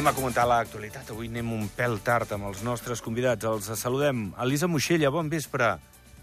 [0.00, 1.10] Anem a comentar l'actualitat.
[1.12, 3.44] Avui anem un pèl tard amb els nostres convidats.
[3.44, 4.30] Els saludem.
[4.40, 5.74] Elisa Moixella, bon vespre.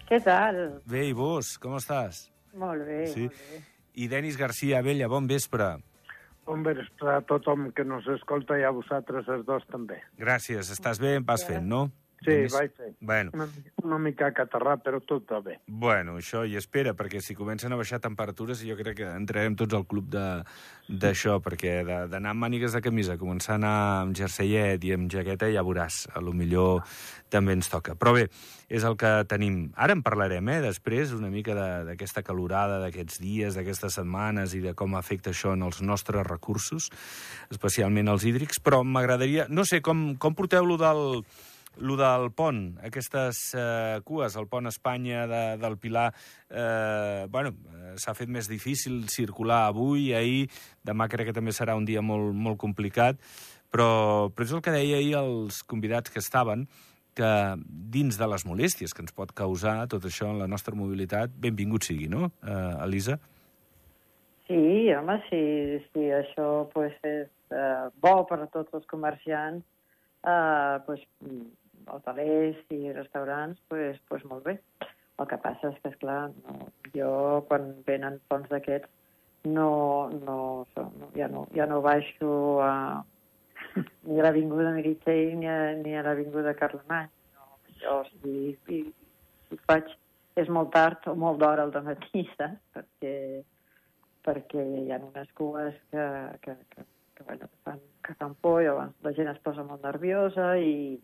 [0.10, 0.58] Què tal?
[0.90, 2.24] Bé, i vos, com estàs?
[2.58, 3.28] Molt bé, Sí.
[3.28, 3.60] molt bé.
[3.94, 5.78] I Denis García Abella, bon vespre.
[6.48, 10.02] Bon vespre a tothom que nos escolta i a vosaltres els dos també.
[10.18, 10.72] Gràcies.
[10.74, 11.20] Estàs bé?
[11.20, 11.92] Vas fent, no?
[12.24, 12.54] Sí, Denis?
[12.54, 12.94] vaig fer.
[13.00, 13.48] Bueno, Una,
[13.84, 15.60] una mica catarrat, però tot va bé.
[15.68, 19.74] bueno, això i espera, perquè si comencen a baixar temperatures jo crec que entrarem tots
[19.78, 20.44] al club de-
[20.90, 25.12] d'això, perquè de- d'anar amb mànigues de camisa, començar a anar amb jerseiet i amb
[25.12, 26.82] jaqueta, ja veuràs, a lo millor
[27.30, 27.94] també ens toca.
[27.96, 28.30] Però bé,
[28.70, 29.72] és el que tenim.
[29.76, 34.74] Ara en parlarem, eh, després, una mica d'aquesta calorada, d'aquests dies, d'aquestes setmanes i de
[34.74, 36.90] com afecta això en els nostres recursos,
[37.52, 39.46] especialment els hídrics, però m'agradaria...
[39.50, 41.24] No sé, com, com porteu lo del
[41.80, 46.10] lo del pont, aquestes eh, cues, el pont Espanya de, del Pilar,
[46.50, 50.48] eh, bueno, eh, s'ha fet més difícil circular avui, ahir,
[50.86, 53.22] demà crec que també serà un dia molt, molt complicat,
[53.72, 56.68] però, però és el que deia ahir els convidats que estaven,
[57.18, 57.32] que
[57.94, 61.88] dins de les molèsties que ens pot causar tot això en la nostra mobilitat, benvingut
[61.88, 63.18] sigui, no, eh, Elisa?
[64.48, 65.42] Sí, home, si,
[65.92, 69.66] si això pues, és eh, bo per a tots els comerciants,
[70.24, 71.04] eh, pues,
[71.94, 74.58] hotelers i restaurants, pues, pues molt bé.
[75.18, 77.12] El que passa és que, esclar, no, jo
[77.50, 78.92] quan venen ponts d'aquests
[79.48, 80.68] no, no,
[81.16, 83.04] ja, no, ja no baixo a,
[84.04, 87.10] ni a l'Avinguda Meritxell ni a, ni a l'Avinguda Carlemany.
[87.38, 88.82] No, jo, si, si,
[89.48, 89.90] si faig,
[90.38, 92.62] és molt tard o molt d'hora al matí, saps?
[92.76, 93.16] Perquè,
[94.28, 96.08] perquè hi ha unes cues que,
[96.44, 99.86] que, que, que, bueno, que, fan, que fan por, llavors la gent es posa molt
[99.88, 100.98] nerviosa i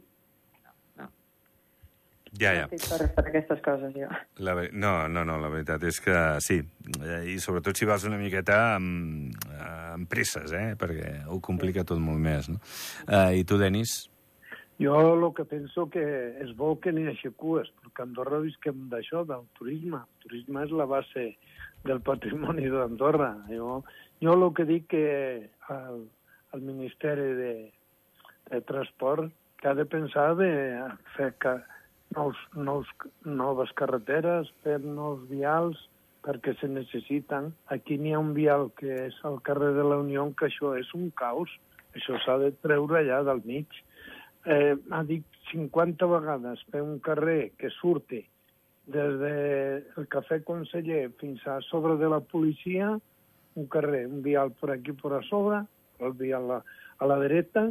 [2.40, 2.66] Ja, ja.
[2.66, 4.08] no per, per aquestes coses, jo.
[4.42, 6.58] La, ve- no, no, no, la veritat és que sí.
[6.98, 9.36] Eh, I sobretot si vas una miqueta amb,
[9.94, 10.74] amb presses, eh?
[10.80, 12.50] perquè ho complica tot molt més.
[12.50, 12.58] No?
[13.06, 14.00] Eh, I tu, Denis?
[14.82, 16.04] Jo el que penso que
[16.42, 20.02] és bo que n'hi hagi cues, perquè a Andorra visquem d'això, del turisme.
[20.02, 21.28] El turisme és la base
[21.86, 23.30] del patrimoni d'Andorra.
[23.52, 23.84] Jo,
[24.24, 25.06] jo el que dic que
[25.70, 26.02] el,
[26.58, 27.54] el Ministeri de,
[28.50, 29.30] de Transport
[29.62, 30.50] que ha de pensar de
[31.16, 31.54] fer que
[32.16, 32.86] nous, nous,
[33.26, 35.78] noves carreteres, fer nous vials,
[36.24, 37.52] perquè se necessiten.
[37.74, 40.90] Aquí n'hi ha un vial que és al carrer de la Unió, que això és
[40.98, 41.52] un caos.
[41.94, 43.68] Això s'ha de treure allà del mig.
[44.46, 48.24] Eh, ha dit 50 vegades fer un carrer que surti
[48.94, 52.98] des del Cafè Conseller fins a sobre de la policia,
[53.56, 55.62] un carrer, un vial per aquí per a sobre,
[56.04, 56.60] el vial a,
[57.00, 57.70] a la dreta,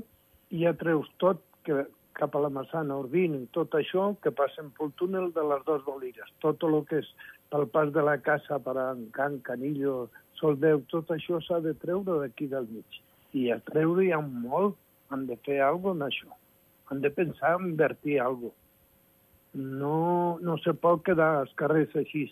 [0.53, 1.85] i ja treus tot que,
[2.19, 6.29] cap a la Massana, Urbín, tot això que passen pel túnel de les dues bolires.
[6.45, 7.09] Tot el que és
[7.53, 8.87] pel pas de la casa per a
[9.17, 10.09] Can, Canillo,
[10.41, 13.01] Soldeu, tot això s'ha de treure d'aquí del mig.
[13.33, 14.77] I a treure hi ha molt,
[15.11, 16.39] han de fer alguna cosa en això.
[16.91, 18.61] Han de pensar en invertir alguna cosa.
[19.55, 22.25] No, no se pot quedar als carrers així.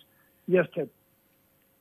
[0.49, 0.89] Ja estem.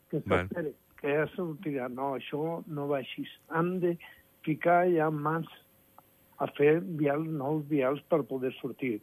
[0.10, 0.48] Que Bueno.
[0.48, 1.88] s'esperi, que ja sortirà.
[1.90, 3.26] No, això no va així.
[3.50, 3.98] Han de
[4.44, 5.48] ficar ja mans
[6.40, 9.00] a fer vials, nous vials per poder sortir.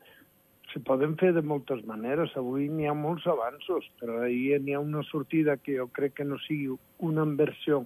[0.73, 2.35] Se poden fer de moltes maneres.
[2.41, 6.29] Avui n'hi ha molts avanços, però ahir n'hi ha una sortida que jo crec que
[6.29, 6.73] no sigui
[7.07, 7.85] una inversió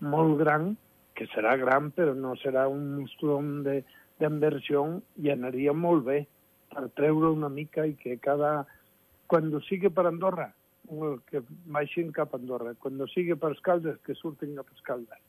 [0.00, 0.74] molt gran,
[1.14, 4.86] que serà gran, però no serà un monstrum d'inversió
[5.20, 6.22] i anaria molt bé
[6.72, 8.64] per treure una mica i que cada...
[9.30, 10.48] Quan sigui per Andorra,
[11.30, 12.72] que baixin cap a Andorra.
[12.82, 15.20] Quan sigui per Escaldes, que surtin cap a Escaldes.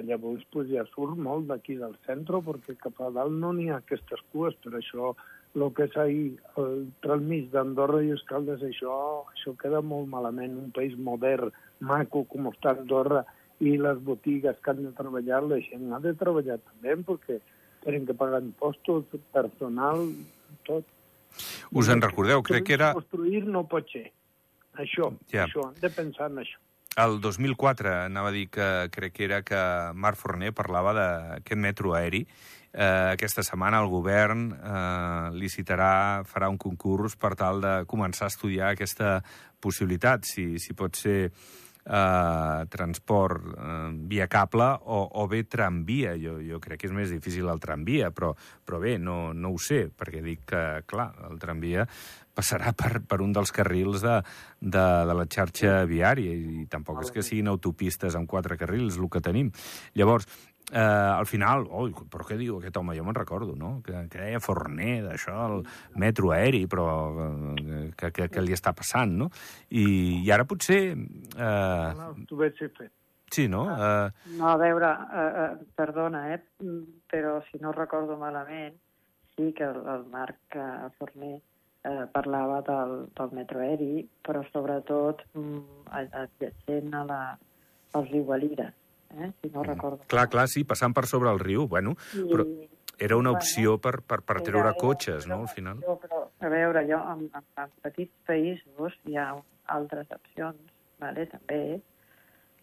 [0.00, 3.70] I llavors pues, ja surt molt d'aquí del centre, perquè cap a dalt no n'hi
[3.70, 5.14] ha aquestes cues, per això
[5.54, 6.24] el que és ahir,
[6.58, 8.94] el transmís d'Andorra i Escaldes, això,
[9.30, 10.56] això queda molt malament.
[10.58, 13.22] Un país modern, maco, com està Andorra,
[13.62, 17.38] i les botigues que han de treballar, la gent ha de treballar també, perquè
[17.84, 20.02] tenen que pagar impostos, personal,
[20.66, 20.90] tot.
[21.70, 22.42] Us en recordeu?
[22.42, 24.08] Crec que era Construir no pot ser.
[24.74, 25.46] Això, Ja.
[25.46, 26.58] això, hem de pensar en això.
[26.96, 29.60] El 2004, anava a dir que crec que era que
[29.94, 32.22] Marc Forner parlava d'aquest metro aeri.
[32.74, 38.34] Eh, aquesta setmana el govern eh, licitarà, farà un concurs per tal de començar a
[38.34, 39.20] estudiar aquesta
[39.62, 46.16] possibilitat, si, si pot ser eh, transport eh, via cable o, o bé tramvia.
[46.20, 48.34] Jo, jo crec que és més difícil el tramvia, però,
[48.66, 51.86] però bé, no, no ho sé, perquè dic que, clar, el tramvia
[52.34, 54.18] passarà per, per un dels carrils de,
[54.60, 59.08] de, de la xarxa viària i tampoc és que siguin autopistes amb quatre carrils el
[59.10, 59.52] que tenim.
[59.94, 60.26] Llavors,
[60.72, 62.96] eh, al final, oi, però què diu aquest home?
[62.98, 63.76] Jo me'n recordo, no?
[63.86, 65.64] Que, que deia Forner, d'això, el
[66.00, 66.88] metro aeri, però
[67.28, 69.30] eh, que, que, que li està passant, no?
[69.70, 69.86] I,
[70.24, 70.82] i ara potser...
[70.94, 72.92] Eh, t'ho vaig fet.
[73.34, 73.64] Sí, no?
[73.66, 74.34] Uh...
[74.38, 76.42] No, a veure, uh, uh, perdona, eh?
[77.10, 78.76] però si no recordo malament,
[79.34, 81.40] sí que el, el Marc uh, Forner
[81.84, 87.20] eh, parlava del, del metro aeri, però sobretot mm, adjacent a la,
[87.94, 88.70] al riu Valira,
[89.14, 89.32] eh?
[89.40, 89.68] si no mm.
[89.68, 90.00] recordo.
[90.08, 92.48] Clar, clar, sí, passant per sobre el riu, bueno, I, però
[92.98, 95.82] era una opció per, per, per treure era, cotxes, no, al final?
[95.82, 99.32] Però, a veure, jo, en, en, en petits països hi ha
[99.74, 100.60] altres opcions,
[101.02, 101.62] vale, també,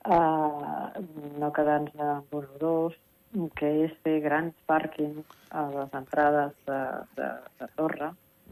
[0.08, 0.88] uh,
[1.42, 3.00] no quedant-se amb un o dos,
[3.56, 6.80] que és fer grans pàrquings a les entrades de,
[7.20, 7.28] de,
[7.60, 8.10] de Torre,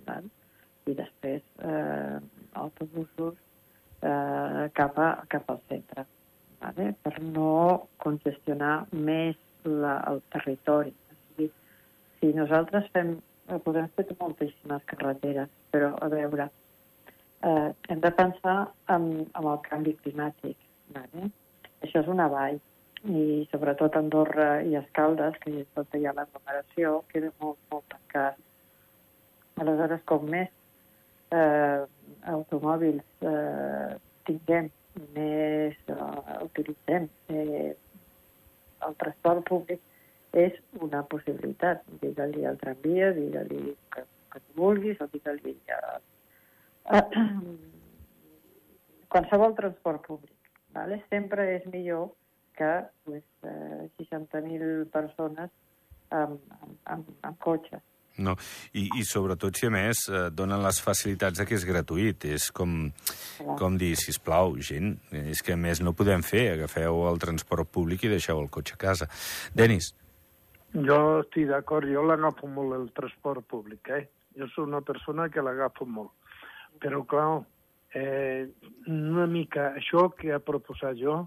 [0.07, 0.29] val?
[0.89, 2.17] I després eh,
[2.59, 3.35] autobusos
[4.01, 6.05] eh, cap, a, cap al centre,
[6.61, 6.93] vale?
[7.03, 10.93] per no congestionar més la, el territori.
[11.39, 11.49] O
[12.19, 13.13] si nosaltres fem,
[13.47, 16.49] eh, podem fer moltíssimes carreteres, però a veure,
[17.43, 18.57] eh, hem de pensar
[18.95, 20.57] en, en el canvi climàtic.
[20.95, 21.29] Vale?
[21.85, 22.57] Això és una vall,
[23.07, 28.39] i sobretot Andorra i Escaldes, que és tot hi ha l'aglomeració, queda molt, molt tancat.
[29.59, 30.51] Aleshores, com més
[31.35, 31.83] eh,
[32.33, 33.95] automòbils eh,
[34.27, 34.69] tinguem,
[35.15, 37.73] més eh, utilitzem eh,
[38.87, 39.81] el transport públic,
[40.37, 40.55] és
[40.85, 41.81] una possibilitat.
[42.03, 45.97] Digue-li al tramvia, digue-li que, que vulguis, o digue-li a,
[46.97, 47.01] a,
[49.13, 50.35] qualsevol transport públic.
[50.75, 51.01] Vale?
[51.09, 52.11] Sempre és millor
[52.59, 52.73] que
[53.05, 55.49] pues, eh, 60.000 persones
[56.09, 56.48] amb.
[58.19, 58.35] No,
[58.75, 62.27] i, i sobretot si a més eh, donen les facilitats de que és gratuït.
[62.27, 62.75] És com,
[63.59, 68.05] com dir, si plau, gent, és que més no podem fer, agafeu el transport públic
[68.05, 69.09] i deixeu el cotxe a casa.
[69.55, 69.93] Denis.
[70.73, 74.03] Jo estic d'acord, jo l'agafo molt el transport públic, eh?
[74.37, 76.11] Jo soc una persona que l'agafo molt.
[76.79, 77.41] Però, clar,
[77.97, 78.45] eh,
[78.87, 81.23] una mica això que ha proposat jo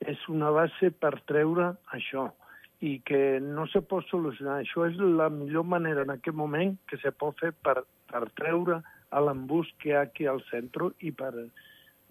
[0.00, 2.30] és una base per treure això
[2.80, 4.60] i que no se pot solucionar.
[4.62, 8.82] Això és la millor manera en aquest moment que se pot fer per, per treure
[9.10, 11.32] a l'embús que hi ha aquí al centre i per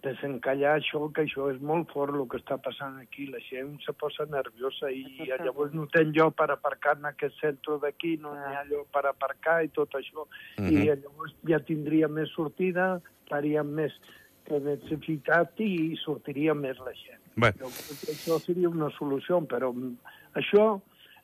[0.03, 3.25] desencallar això, que això és molt fort el que està passant aquí.
[3.31, 7.79] La gent se posa nerviosa i llavors no ten lloc per aparcar en aquest centre
[7.81, 10.27] d'aquí, no hi ha lloc per aparcar i tot això.
[10.27, 10.69] Uh -huh.
[10.71, 13.93] I llavors ja tindria més sortida, faríem més
[14.49, 17.21] necessitat i sortiria més la gent.
[17.35, 17.51] Bé.
[18.13, 19.73] Això seria una solució, però
[20.39, 20.67] això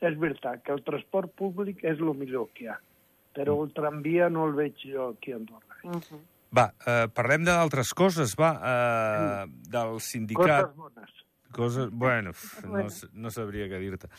[0.04, 2.78] és veritat, que el transport públic és el millor que hi ha,
[3.36, 5.80] però el tramvia no el veig jo aquí a Andorra.
[5.84, 6.22] Uh -huh.
[6.54, 10.70] Va, eh, parlem d'altres coses, va, eh, del sindicat...
[10.70, 11.23] Coses bones.
[11.54, 12.32] Coses, bueno,
[12.66, 14.10] no, no sabria què dir-te.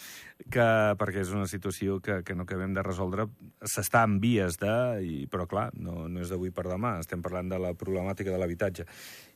[0.47, 0.67] Que,
[0.99, 3.27] perquè és una situació que, que no acabem de resoldre.
[3.59, 4.75] S'està en vies de...
[5.03, 6.95] I, però, clar, no, no és d'avui per demà.
[7.03, 8.87] Estem parlant de la problemàtica de l'habitatge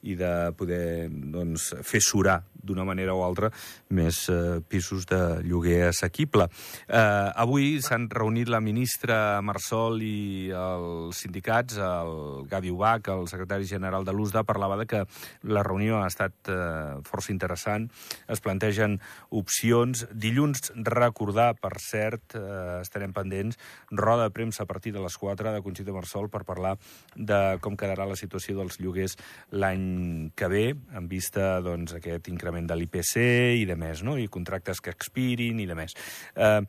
[0.08, 3.50] i de poder doncs, fer surar d'una manera o altra
[3.96, 6.48] més eh, pisos de lloguer assequible.
[6.88, 13.68] Eh, avui s'han reunit la ministra Marsol i els sindicats, el Gavi Ubach, el secretari
[13.68, 15.04] general de l'USDA, parlava de que
[15.52, 17.89] la reunió ha estat eh, força interessant
[18.28, 20.06] es plantegen opcions.
[20.12, 23.60] Dilluns, recordar, per cert, eh, estarem pendents,
[23.92, 26.78] roda de premsa a partir de les 4 de Conxita Marsol per parlar
[27.16, 29.18] de com quedarà la situació dels lloguers
[29.52, 30.66] l'any que ve,
[30.96, 33.16] en vista doncs, aquest increment de l'IPC
[33.60, 34.18] i de més, no?
[34.18, 35.96] i contractes que expirin i de més.
[36.36, 36.62] Eh,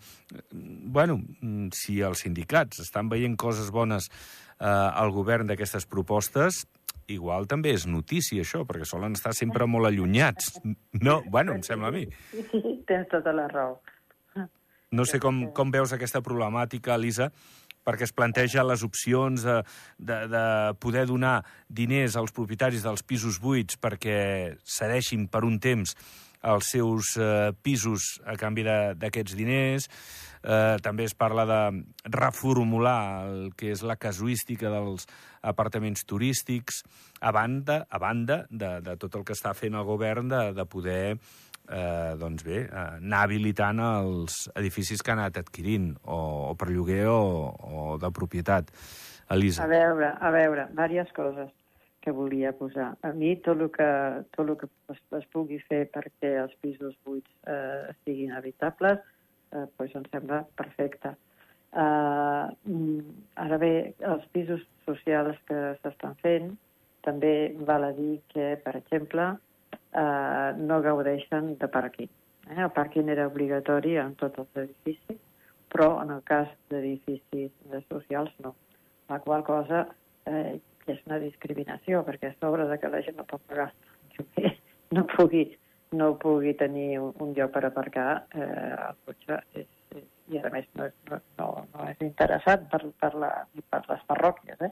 [0.61, 1.21] bueno,
[1.77, 4.11] si els sindicats estan veient coses bones
[4.61, 6.65] eh, al govern d'aquestes propostes,
[7.11, 10.55] igual també és notícia, això, perquè solen estar sempre molt allunyats.
[11.01, 11.21] No?
[11.27, 12.07] Bueno, em sembla a mi.
[12.33, 13.79] Sí, tens tota la raó.
[14.91, 17.29] No sé com, com veus aquesta problemàtica, Elisa,
[17.87, 19.61] perquè es planteja les opcions de,
[19.99, 20.43] de, de
[20.83, 25.95] poder donar diners als propietaris dels pisos buits perquè cedeixin per un temps
[26.51, 29.89] els seus eh, pisos a canvi d'aquests diners.
[30.41, 31.61] Eh, també es parla de
[32.09, 35.05] reformular el que és la casuística dels
[35.43, 36.83] apartaments turístics,
[37.21, 40.65] a banda, a banda de, de tot el que està fent el govern de, de
[40.65, 41.05] poder
[41.71, 46.19] eh, doncs bé, eh, anar habilitant els edificis que ha anat adquirint, o,
[46.51, 48.73] o per lloguer o, o de propietat.
[49.31, 49.63] Elisa.
[49.63, 51.51] A veure, a veure, diverses coses
[52.01, 52.95] que volia posar.
[53.05, 53.87] A mi tot el que,
[54.35, 59.05] tot el que es, es pugui fer perquè els pisos buits eh, estiguin habitables,
[59.53, 61.15] eh, pues em sembla perfecte.
[61.73, 62.47] Eh,
[63.45, 63.73] ara bé,
[64.13, 66.51] els pisos socials que s'estan fent,
[67.07, 67.35] també
[67.67, 69.29] val a dir que, per exemple,
[69.73, 72.11] eh, no gaudeixen de pàrquing.
[72.51, 72.59] Eh?
[72.59, 75.21] El pàrquing era obligatori en tots els edificis,
[75.71, 77.53] però en el cas d'edificis
[77.89, 78.55] socials no.
[79.11, 79.87] La qual cosa
[80.27, 80.59] eh,
[80.91, 83.71] és una discriminació, perquè a sobre de que la gent no pot pagar
[84.97, 85.45] no pugui
[85.93, 89.67] no pugui tenir un, un lloc per aparcar eh, el cotxe és,
[89.97, 93.31] és, i a més no és, no, no, és interessant per, per, la,
[93.73, 94.61] per les parròquies.
[94.69, 94.71] Eh?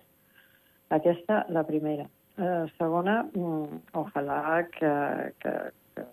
[0.95, 2.07] Aquesta, la primera.
[2.39, 4.43] Eh, segona, mm, ojalà
[4.77, 4.93] que,
[5.43, 5.55] que,
[5.97, 6.05] que,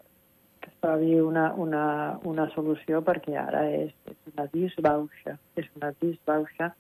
[0.64, 1.84] que es trobi una, una,
[2.26, 6.72] una solució perquè ara és, és una disbauxa, és una disbauxa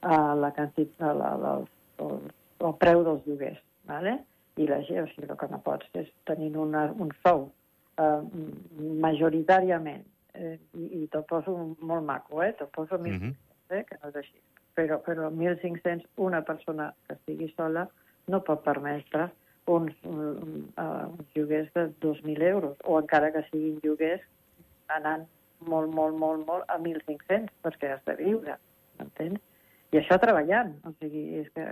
[0.00, 1.52] a la quantitat, a la, la,
[2.06, 2.24] el,
[2.64, 4.16] el preu dels lloguers, ¿vale?
[4.56, 7.50] i la gent, o sigui, el que no pots és tenir una, un sou
[7.98, 8.20] eh,
[9.06, 12.52] majoritàriament, eh, i, i te'l poso molt maco, eh?
[12.58, 13.78] te'l poso 1.500, mm -hmm.
[13.78, 13.84] eh?
[13.84, 14.38] que no és així.
[14.76, 17.88] Però, però 1.500, una persona que estigui sola
[18.26, 19.30] no pot permetre
[19.66, 24.22] uns, un, uh, uns lloguers de 2.000 euros, o encara que siguin lloguers
[24.88, 25.26] anant
[25.60, 28.58] molt, molt, molt, molt a 1.500, perquè has de viure,
[28.98, 29.40] m'entens?
[29.94, 31.64] I això treballant, o sigui, és, que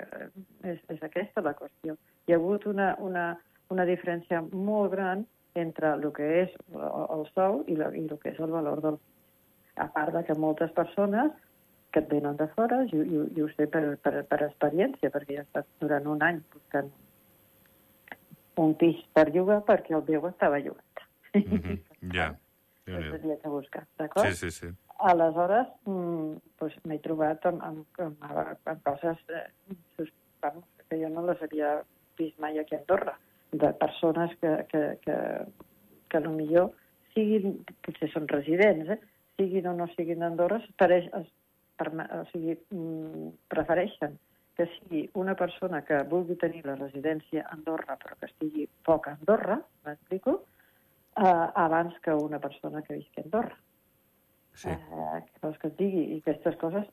[0.71, 1.97] és, és aquesta la qüestió.
[2.26, 3.25] Hi ha hagut una, una,
[3.75, 5.25] una diferència molt gran
[5.55, 9.01] entre el que és el sou i, la, i el que és el valor del...
[9.83, 11.33] A part de que moltes persones
[11.95, 15.37] que et venen de fora, i, i, i ho sé per, per, per experiència, perquè
[15.37, 16.91] ja he estat durant un any buscant
[18.63, 21.05] un pis per llogar perquè el meu estava llogat.
[21.35, 21.79] Mm -hmm.
[22.15, 22.35] Ja.
[23.15, 24.27] Havia que buscar, d'acord?
[24.27, 24.69] Sí, sí, sí.
[24.99, 29.49] Aleshores, mm, pues, m'he trobat amb, amb, amb, amb coses eh,
[30.89, 31.83] que jo no les havia
[32.19, 33.19] vist mai aquí a Andorra,
[33.61, 35.17] de persones que, que, que,
[36.11, 36.69] que potser
[37.15, 39.01] siguin, potser són residents, eh?
[39.39, 40.71] siguin o no siguin d'Andorra, es,
[41.79, 44.19] per, o sigui, mm, prefereixen
[44.55, 49.09] que sigui una persona que vulgui tenir la residència a Andorra però que estigui poc
[49.11, 50.37] a Andorra, m'explico,
[51.19, 53.57] eh, abans que una persona que visqui a Andorra.
[54.55, 54.71] Sí.
[54.71, 56.05] Eh, que vols que et digui?
[56.15, 56.87] I aquestes coses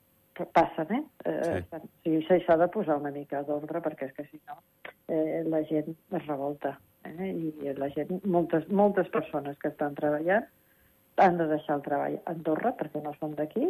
[0.55, 1.03] passen, eh?
[1.29, 2.15] eh sí.
[2.25, 4.57] sí s'ha de posar una mica d'ordre perquè és que si no
[5.07, 6.77] eh, la gent es revolta.
[7.05, 7.31] Eh?
[7.31, 10.47] I la gent, moltes, moltes persones que estan treballant
[11.21, 13.65] han de deixar el treball a Andorra perquè no són d'aquí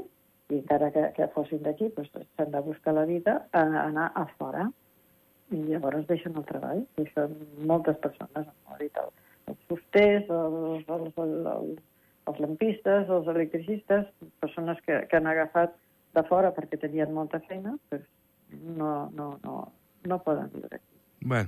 [0.52, 4.26] i encara que, que fossin d'aquí doncs s'han de buscar la vida a anar a
[4.38, 4.68] fora
[5.52, 6.84] i llavors deixen el treball.
[7.02, 7.36] I són
[7.68, 9.10] moltes persones, no dit el,
[9.52, 11.82] els fusters, els, els, els,
[12.32, 14.08] els lampistes, els electricistes,
[14.44, 15.76] persones que, que han agafat
[16.16, 18.04] de fora perquè tenien molta feina, pues
[18.52, 19.58] no, no, no,
[20.08, 20.91] no poden viure aquí.
[21.22, 21.44] Bé,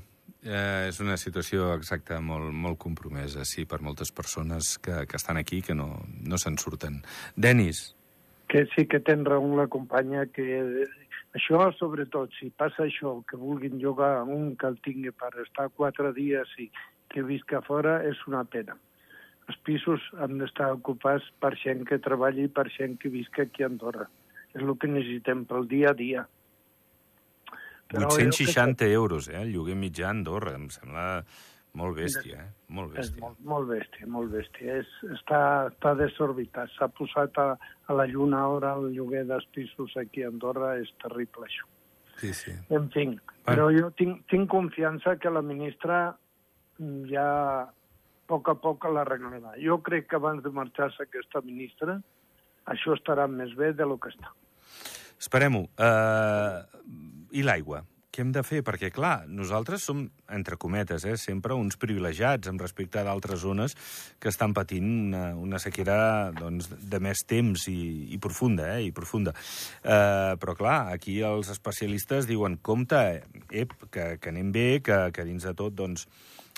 [0.46, 5.40] eh, és una situació exacta molt, molt compromesa, sí, per moltes persones que, que estan
[5.42, 5.90] aquí que no,
[6.22, 7.02] no se'n surten.
[7.36, 7.96] Denis.
[8.52, 10.62] Que sí que tens raó la companya que
[11.34, 16.14] això, sobretot, si passa això, que vulguin llogar un que el tingui per estar quatre
[16.14, 16.70] dies i
[17.10, 18.78] que visca fora, és una pena.
[19.50, 23.66] Els pisos han d'estar ocupats per gent que treballi i per gent que visca aquí
[23.66, 24.06] a Andorra.
[24.54, 26.28] És el que necessitem pel dia a dia.
[27.94, 28.92] Però 860 que...
[28.92, 30.56] euros, eh, el lloguer mitjà a Andorra.
[30.60, 31.08] Em sembla
[31.80, 32.50] molt bèstia, eh?
[32.74, 33.18] Molt bèstia.
[33.18, 34.80] És molt, molt bèstia, molt bèstia.
[34.82, 36.74] És, està, està desorbitat.
[36.78, 40.76] S'ha posat a, a la lluna ara el lloguer dels pisos aquí a Andorra.
[40.82, 41.70] És terrible, això.
[42.22, 42.54] Sí, sí.
[42.74, 43.08] En fi,
[43.48, 46.04] però jo tinc, tinc confiança que la ministra
[47.10, 47.30] ja
[47.64, 47.72] a
[48.30, 49.58] poc a poc l'arreglarà.
[49.62, 52.00] Jo crec que abans de marxar-se aquesta ministra
[52.72, 54.32] això estarà més bé de lo que està.
[55.20, 55.66] Esperem-ho.
[55.80, 56.64] Uh,
[57.34, 57.82] I l'aigua?
[58.14, 58.60] Què hem de fer?
[58.62, 60.04] Perquè, clar, nosaltres som,
[60.38, 63.74] entre cometes, eh, sempre uns privilegiats amb respecte a d'altres zones
[64.22, 65.96] que estan patint una, una sequera
[66.38, 67.80] doncs, de més temps i,
[68.14, 69.34] i profunda, eh, i profunda.
[69.82, 73.02] Eh, però, clar, aquí els especialistes diuen, compte,
[73.50, 76.06] ep, que, que anem bé, que, que dins de tot, doncs,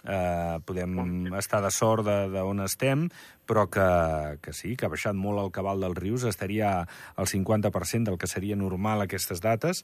[0.06, 3.08] eh, podem estar de sort d'on estem,
[3.46, 6.72] però que, que sí, que ha baixat molt el cabal dels rius, estaria
[7.16, 9.84] al 50% del que seria normal aquestes dates,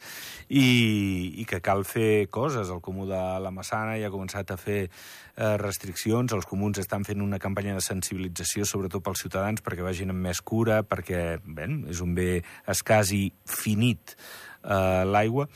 [0.49, 0.65] i,
[1.41, 2.69] i que cal fer coses.
[2.73, 7.05] El Comú de la Massana ja ha començat a fer eh, restriccions, els comuns estan
[7.07, 11.69] fent una campanya de sensibilització, sobretot pels ciutadans, perquè vagin amb més cura, perquè bé,
[11.91, 15.47] és un bé escàs i finit eh, l'aigua,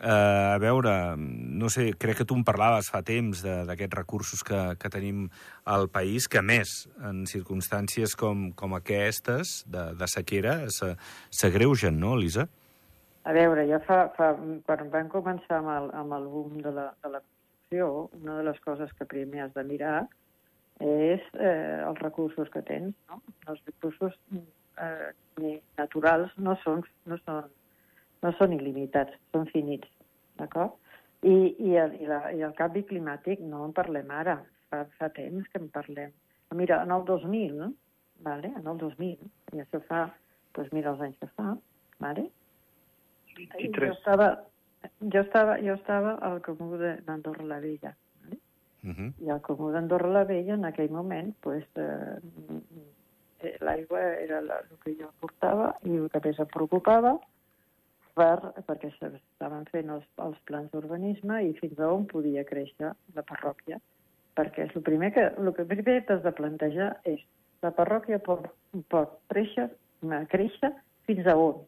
[0.00, 4.60] Uh, a veure, no sé, crec que tu em parlaves fa temps d'aquests recursos que,
[4.80, 5.26] que tenim
[5.68, 12.46] al país, que més, en circumstàncies com, com aquestes, de, de sequera, s'agreugen, no, Elisa?
[13.28, 14.30] A veure, ja fa, fa,
[14.64, 18.48] quan vam començar amb el, amb el boom de la, de la construcció, una de
[18.48, 19.98] les coses que primer has de mirar
[20.80, 22.96] és eh, els recursos que tens.
[23.12, 23.20] No?
[23.52, 24.16] Els recursos
[24.80, 27.52] eh, naturals no són, no són
[28.24, 29.88] no són il·limitats, són finits,
[30.40, 30.76] d'acord?
[31.22, 34.38] I, i, el, i, la, I el canvi climàtic no en parlem ara,
[34.72, 36.12] fa, fa temps que en parlem.
[36.56, 37.58] Mira, en el 2000,
[38.26, 38.52] vale?
[38.56, 40.06] en el 2000, i això fa,
[40.56, 41.54] doncs mira els anys que fa,
[42.02, 42.28] vale?
[43.36, 43.90] 23.
[43.90, 44.30] Jo estava,
[45.14, 47.94] jo estava, jo estava al comú d'Andorra la Vella.
[48.24, 48.40] Vale?
[48.82, 49.12] Uh -huh.
[49.20, 52.18] I el Comú d'Andorra la Vella, en aquell moment, pues, eh,
[53.40, 57.18] eh, l'aigua era la, el que jo portava i el que més em preocupava
[58.20, 63.24] per, perquè s'estaven fent els, els plans d'urbanisme i fins a on podia créixer la
[63.26, 63.80] parròquia.
[64.38, 67.22] Perquè és el primer que, el que primer que has de plantejar és
[67.64, 68.46] la parròquia pot,
[68.92, 69.68] pot créixer,
[70.32, 70.72] créixer
[71.08, 71.64] fins a on.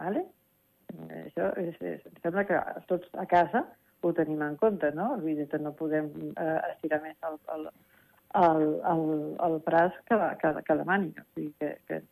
[0.00, 0.26] Vale?
[1.22, 3.64] Això és, és, em sembla que tots a casa
[4.02, 5.14] ho tenim en compte, no?
[5.22, 7.64] Que no podem eh, estirar més el, el,
[8.42, 9.06] el, el,
[9.48, 11.24] el braç que la, que, que la màniga.
[11.24, 12.02] O sigui que, que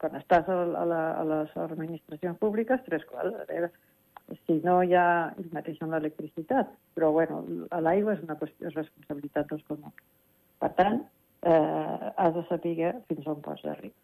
[0.00, 3.36] quan estàs a, la, a les administracions públiques, tres quals.
[3.36, 3.70] A veure,
[4.46, 5.06] si no hi ha
[5.38, 7.42] el mateix amb l'electricitat, però bueno,
[7.86, 10.06] l'aigua és una qüestió, és responsabilitat dels comuns.
[10.60, 11.02] Per tant,
[11.42, 13.96] eh, has de saber fins on pots arribar.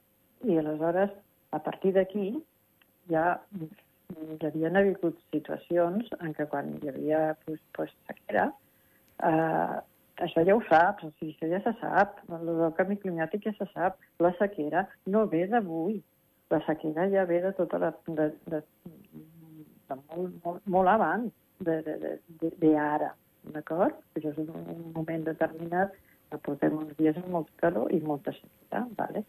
[0.45, 1.11] I aleshores,
[1.56, 2.28] a partir d'aquí,
[3.11, 8.50] ja hi havia hagut situacions en què quan hi havia pues, pues, sequera,
[9.30, 9.76] eh,
[10.25, 13.52] això ja ho saps, o sigui, això ja se sap, el del canvi climàtic ja
[13.58, 16.00] se sap, la sequera no ve d'avui,
[16.50, 17.92] la sequera ja ve de tota la...
[18.06, 18.62] de, de,
[19.88, 23.12] de molt, molt, molt abans d'ara,
[23.54, 23.99] d'acord?
[24.16, 25.94] Això és un, un moment determinat
[26.30, 29.23] que portem uns dies amb molt calor i molta sequera, vale?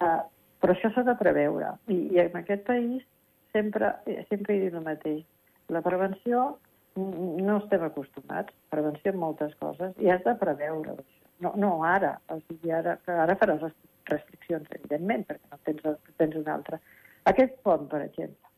[0.00, 0.22] Uh,
[0.62, 1.76] però això s'ha de preveure.
[1.92, 3.04] I, I en aquest país
[3.54, 3.94] sempre,
[4.30, 5.22] sempre he dit el mateix.
[5.72, 6.56] La prevenció
[6.96, 11.18] no estem acostumats, prevenció en moltes coses, i has de preveure això.
[11.42, 13.64] No, no ara, o sigui, ara, ara faràs
[14.10, 16.78] restriccions, evidentment, perquè no tens, tens una altra.
[17.30, 18.52] Aquest pont, per exemple,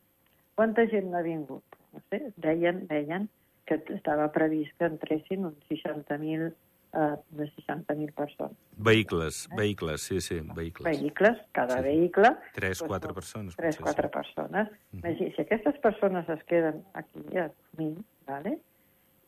[0.59, 1.81] quanta gent n'ha vingut?
[1.95, 3.31] No sé, deien, deien
[3.69, 6.51] que estava previst que entressin uns 60.000
[6.95, 8.57] eh, de 60.000 persones.
[8.77, 9.57] Vehicles, eh?
[9.57, 10.85] vehicles, sí, sí, vehicles.
[10.85, 11.83] Vehicles, cada sí.
[11.83, 12.37] vehicle...
[12.55, 13.57] 3, 4 doncs, persones.
[13.57, 14.13] 3, 4 sí.
[14.13, 14.69] persones.
[14.93, 15.37] Mm -hmm.
[15.37, 17.97] Si aquestes persones es queden aquí a mi,
[18.29, 18.59] vale?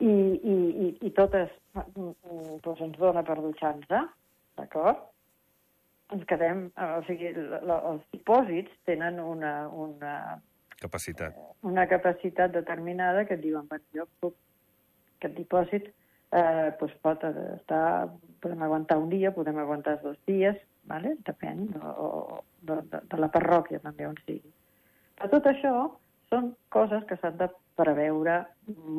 [0.01, 0.57] I, i,
[0.87, 4.11] i, i totes doncs ens dona per dutxar-nos,
[4.59, 5.07] d'acord?
[6.15, 6.67] Ens quedem...
[6.99, 10.13] O sigui, la, la, els dipòsits tenen una, una,
[10.81, 11.37] capacitat.
[11.63, 14.37] Una capacitat determinada que et diuen, jo puc,
[15.17, 18.09] aquest dipòsit eh, doncs pot estar,
[18.45, 20.59] podem aguantar un dia, podem aguantar dos dies,
[20.91, 21.17] vale?
[21.27, 24.53] depèn, o, de, de, de la parròquia també on sigui.
[25.17, 25.75] Però tot això
[26.31, 28.41] són coses que s'han de preveure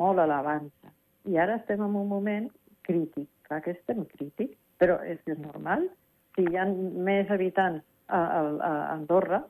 [0.00, 0.92] molt a l'avança.
[1.28, 2.48] I ara estem en un moment
[2.86, 3.28] crític.
[3.48, 5.88] Clar que estem crític, però és que és normal.
[6.36, 9.42] Si hi ha més habitants a, a, a Andorra,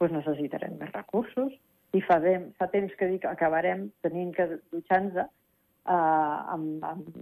[0.00, 1.52] doncs necessitarem més recursos.
[1.94, 5.28] I fa, de, fa temps que dic acabarem tenint que dutxar-nos eh,
[5.94, 7.12] amb, amb,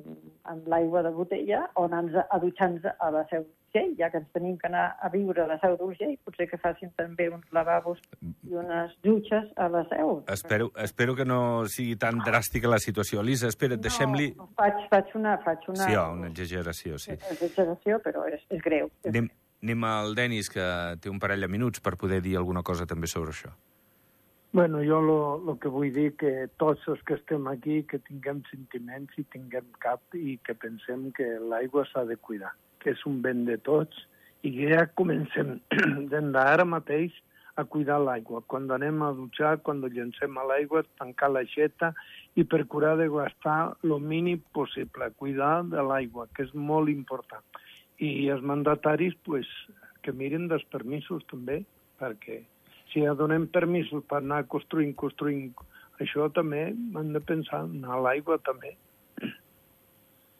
[0.44, 4.28] amb l'aigua de botella o anar-nos a dutxar-nos a la Seu d'Urgell, ja que ens
[4.35, 8.00] tenim que anar a viure a la Seu d'Urgell, potser que facin també uns lavabos
[8.22, 10.24] i unes dutxes a la Seu.
[10.28, 13.20] Espero, espero que no sigui tan dràstica la situació.
[13.20, 14.33] Elisa, espera't, no, deixem-li...
[14.61, 15.85] Faig, faig, una, faig una...
[15.87, 17.16] Sí, una exageració, sí.
[17.16, 18.90] Exageració, però és, és greu.
[19.09, 19.31] Anem,
[19.62, 20.64] anem al Denis, que
[21.00, 23.55] té un parell de minuts per poder dir alguna cosa també sobre això.
[24.53, 24.99] Bueno, jo
[25.49, 29.71] el que vull dir que tots els que estem aquí que tinguem sentiments i tinguem
[29.81, 32.51] cap i que pensem que l'aigua s'ha de cuidar,
[32.85, 34.03] que és un ben de tots
[34.45, 35.55] i que ja comencem
[36.37, 37.17] d'ara mateix
[37.57, 38.43] a cuidar l'aigua.
[38.45, 41.95] Quan anem a dutxar, quan llencem a l'aigua, tancar l'aixeta
[42.37, 47.45] i procurar de gastar el mínim possible, cuidar de l'aigua, que és molt important.
[47.97, 49.49] I els mandataris, pues,
[50.05, 51.62] que miren dels permisos també,
[51.97, 52.43] perquè
[52.92, 55.50] si ja donem permisos per anar construint, construint,
[56.00, 58.76] això també hem de pensar, a l'aigua també.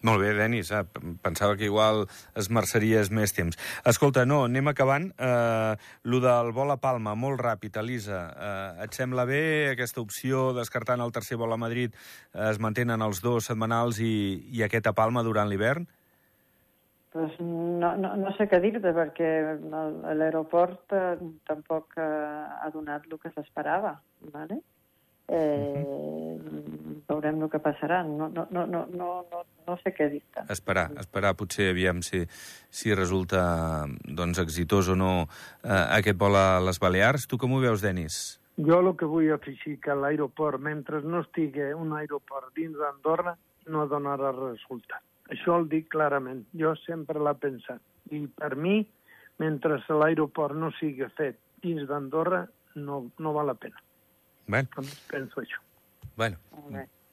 [0.02, 0.72] Molt bé, Denis.
[0.74, 0.82] Ah,
[1.22, 3.58] pensava que igual es merceries més temps.
[3.86, 5.12] Escolta, no, anem acabant.
[5.14, 8.22] Eh, lo del vol a Palma, molt ràpid, Elisa.
[8.34, 11.94] Eh, et sembla bé aquesta opció, descartant el tercer vol a Madrid,
[12.34, 15.86] eh, es mantenen els dos setmanals i, i aquest a Palma durant l'hivern?
[17.12, 19.31] Pues no, no, no sé què dir-te, perquè
[20.16, 21.16] l'aeroport eh,
[21.48, 22.05] tampoc eh,
[22.64, 23.98] ha donat el que s'esperava,
[24.33, 24.62] ¿vale?
[25.29, 26.38] Eh,
[27.09, 28.01] veurem el que passarà.
[28.09, 30.46] No, no, no, no, no, no sé què dir-te.
[30.57, 32.25] Esperar, esperar, potser aviam si,
[32.72, 33.44] si resulta
[34.09, 37.29] doncs, exitós o no eh, aquest vol a les Balears.
[37.29, 38.22] Tu com ho veus, Denis?
[38.57, 43.37] Jo el que vull afegir que l'aeroport, mentre no estigui un aeroport dins d'Andorra,
[43.68, 46.45] no donarà resultat això el dic clarament.
[46.59, 47.83] Jo sempre l'he pensat.
[48.12, 48.81] I per mi,
[49.42, 52.45] mentre l'aeroport no sigui fet dins d'Andorra,
[52.77, 53.81] no, no val la pena.
[54.51, 54.66] Bé.
[55.11, 55.62] Penso això.
[56.18, 56.37] Bueno,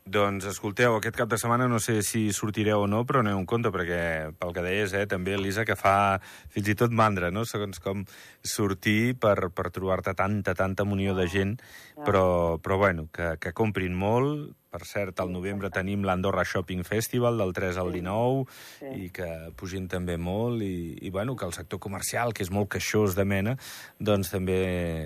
[0.09, 3.45] doncs escolteu, aquest cap de setmana no sé si sortireu o no, però aneu en
[3.49, 3.99] compte, perquè
[4.39, 8.01] pel que deies, eh, també, Elisa, que fa fins i tot mandra, no?, segons com
[8.41, 11.53] sortir per, per trobar-te tanta, tanta munió de gent,
[12.07, 17.41] però, però bueno, que, que comprin molt, per cert, al novembre tenim l'Andorra Shopping Festival
[17.41, 18.43] del 3 al 19
[18.77, 18.91] sí.
[19.05, 19.27] i que
[19.57, 23.25] pugin també molt i, i bueno, que el sector comercial, que és molt queixós de
[23.25, 23.55] mena,
[23.97, 24.59] doncs també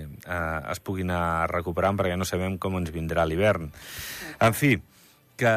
[0.04, 3.70] eh, es pugui anar recuperant perquè no sabem com ens vindrà l'hivern.
[4.44, 4.76] En fi,
[5.40, 5.54] que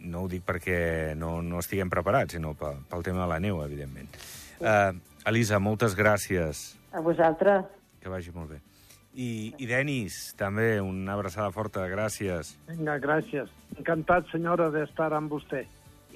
[0.00, 0.80] no ho dic perquè
[1.18, 4.12] no, no estiguem preparats, sinó pel, pel tema de la neu, evidentment.
[4.60, 4.92] Eh,
[5.30, 6.74] Elisa, moltes gràcies.
[6.92, 7.68] A vosaltres.
[8.00, 8.60] Que vagi molt bé.
[9.20, 12.54] I, i Denis, també, una abraçada forta, gràcies.
[12.70, 13.50] Vinga, gràcies.
[13.76, 15.66] Encantat, senyora, d'estar amb vostè.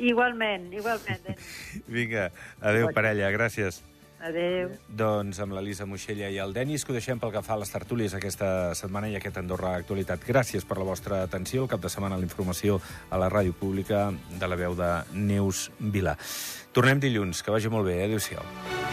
[0.00, 1.26] Igualment, igualment.
[1.26, 1.50] Denis.
[1.96, 2.30] Vinga,
[2.64, 3.82] adeu, parella, gràcies.
[4.24, 4.70] Adéu.
[4.88, 7.68] Doncs amb l'Elisa Moixella i el Denis, que ho deixem pel que fa a les
[7.68, 10.24] tertúlies aquesta setmana i aquest Andorra Actualitat.
[10.24, 11.66] Gràcies per la vostra atenció.
[11.66, 12.78] El cap de setmana la informació
[13.10, 14.06] a la ràdio pública
[14.40, 16.16] de la veu de Neus Vila.
[16.72, 17.44] Tornem dilluns.
[17.44, 18.00] Que vagi molt bé.
[18.08, 18.83] Adéu-siau.